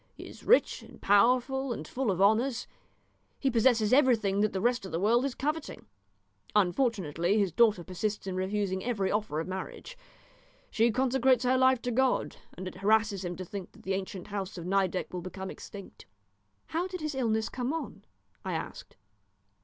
He 0.15 0.25
is 0.25 0.43
rich 0.43 0.81
and 0.81 0.99
powerful 0.99 1.71
and 1.71 1.87
full 1.87 2.09
of 2.09 2.19
honours. 2.19 2.65
He 3.39 3.51
possesses 3.51 3.93
everything 3.93 4.41
that 4.41 4.51
the 4.51 4.59
rest 4.59 4.83
of 4.83 4.91
the 4.91 4.99
world 4.99 5.23
is 5.25 5.35
coveting. 5.35 5.85
Unfortunately 6.55 7.37
his 7.37 7.51
daughter 7.51 7.83
persists 7.83 8.25
in 8.25 8.35
refusing 8.35 8.83
every 8.83 9.11
offer 9.11 9.39
of 9.39 9.47
marriage. 9.47 9.95
She 10.71 10.89
consecrates 10.89 11.43
her 11.43 11.55
life 11.55 11.83
to 11.83 11.91
God, 11.91 12.37
and 12.57 12.67
it 12.67 12.77
harasses 12.77 13.23
him 13.23 13.35
to 13.35 13.45
think 13.45 13.73
that 13.73 13.83
the 13.83 13.93
ancient 13.93 14.29
house 14.29 14.57
of 14.57 14.65
Nideck 14.65 15.13
will 15.13 15.21
become 15.21 15.51
extinct." 15.51 16.07
"How 16.69 16.87
did 16.87 17.01
his 17.01 17.13
illness 17.13 17.47
come 17.47 17.71
on?" 17.71 18.03
I 18.43 18.53
asked. 18.53 18.95